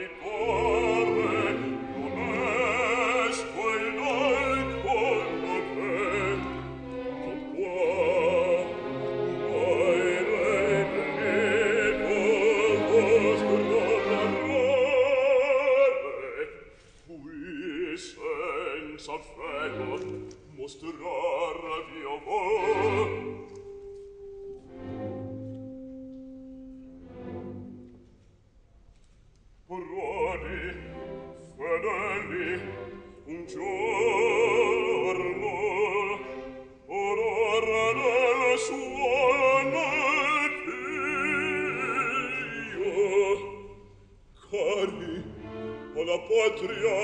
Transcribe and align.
it 0.00 0.33
cari 44.54 45.22
alla 45.96 46.18
patria 46.28 47.00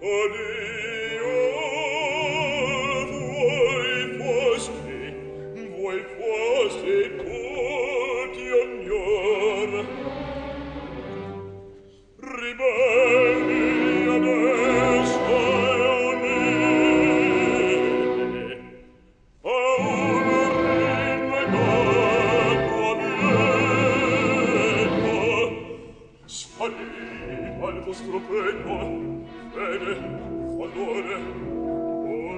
odio 0.00 1.34
voi 3.20 4.16
foste 4.18 4.98
voi 5.76 6.00
foste 6.16 7.16
con 7.16 7.49
al 27.62 27.80
vostro 27.84 28.18
petto 28.20 28.76
bene 29.54 29.92
onore 30.64 31.16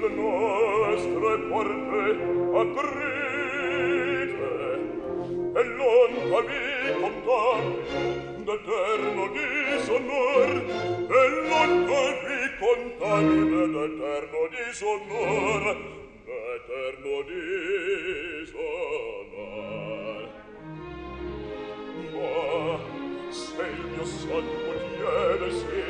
le 0.00 0.08
nostre 0.16 1.30
porte 1.48 2.02
aprite. 2.62 4.54
E 5.56 5.62
lontami 5.76 6.64
contare 7.00 7.68
d'eterno 8.46 9.24
disonor 9.36 10.50
e 11.08 11.22
lontami 11.48 12.45
contamine 12.58 13.66
d'eterno 13.68 14.48
disonor, 14.48 15.62
d'eterno 16.24 17.14
disonor. 17.28 18.64
Ma 22.12 22.32
se 23.30 23.62
il 23.62 23.84
mio 23.92 24.04
sangue 24.04 24.76
tiene 24.96 25.48
sì, 25.50 25.84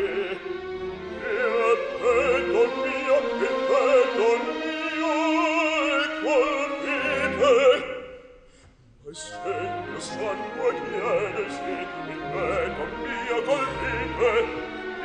il 1.22 1.78
peton 2.00 2.71
mio, 2.83 3.16
il 3.38 3.56
peton 3.69 4.43
mio 4.62 5.15
è 5.87 6.04
colpite. 6.25 7.54
Ma 9.04 9.10
se 9.12 9.38
il 9.47 9.77
mio 9.88 10.00
sangue 10.00 10.71
tiene 10.88 11.44
sì, 11.48 11.75
il 12.10 12.22
peton 12.33 12.91
mio 13.03 13.38
colpite, 13.43 14.75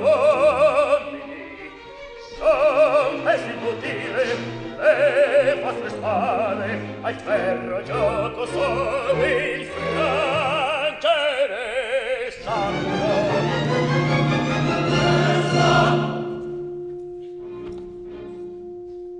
uomini 0.00 1.70
son 2.36 3.28
esibutile 3.28 4.24
le 4.78 5.60
vostre 5.62 5.90
spade 5.90 6.68
al 7.02 7.14
ferro 7.16 7.82
gioco 7.82 8.46
sono 8.46 9.24
il 9.24 9.64
frangere 9.66 11.20
sangue 12.42 13.38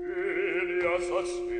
il 0.02 0.66
mio 0.80 1.59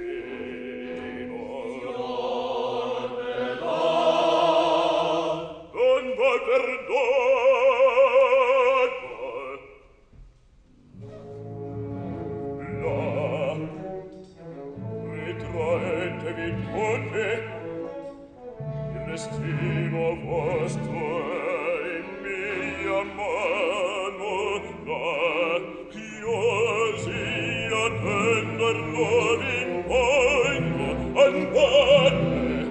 destino 19.20 20.16
vostro 20.24 21.02
è 21.30 21.98
in 21.98 22.08
mia 22.22 23.02
mano 23.14 24.32
da 24.86 25.60
chiosi 25.90 27.24
a 27.68 27.86
tender 28.00 28.76
non 28.94 29.40
impogno 29.60 30.88
al 31.20 31.36
padre 31.52 32.68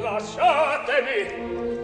lasciatemi. 0.00 1.81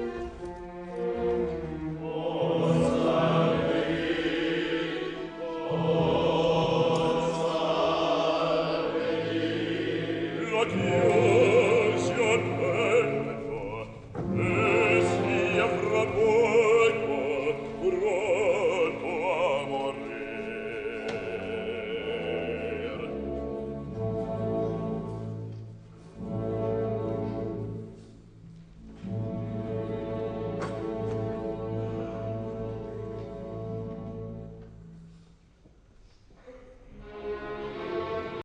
Dio 10.65 11.38